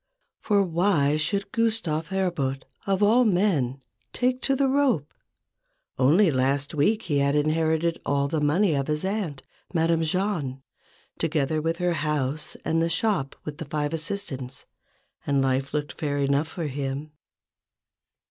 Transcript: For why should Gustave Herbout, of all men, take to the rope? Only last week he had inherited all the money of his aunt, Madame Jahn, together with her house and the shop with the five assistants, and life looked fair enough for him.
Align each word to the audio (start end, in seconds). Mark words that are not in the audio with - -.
For 0.39 0.63
why 0.63 1.15
should 1.17 1.51
Gustave 1.51 2.07
Herbout, 2.07 2.63
of 2.87 3.03
all 3.03 3.23
men, 3.23 3.81
take 4.13 4.41
to 4.41 4.55
the 4.55 4.67
rope? 4.67 5.13
Only 5.99 6.31
last 6.31 6.73
week 6.73 7.03
he 7.03 7.19
had 7.19 7.35
inherited 7.35 8.01
all 8.03 8.27
the 8.27 8.41
money 8.41 8.73
of 8.73 8.87
his 8.87 9.05
aunt, 9.05 9.43
Madame 9.75 10.01
Jahn, 10.01 10.63
together 11.19 11.61
with 11.61 11.77
her 11.77 11.93
house 11.93 12.57
and 12.65 12.81
the 12.81 12.89
shop 12.89 13.35
with 13.45 13.59
the 13.59 13.65
five 13.65 13.93
assistants, 13.93 14.65
and 15.27 15.39
life 15.39 15.71
looked 15.71 15.93
fair 15.93 16.17
enough 16.17 16.47
for 16.47 16.65
him. 16.65 17.11